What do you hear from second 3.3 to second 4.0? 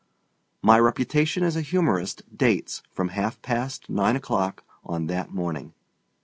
past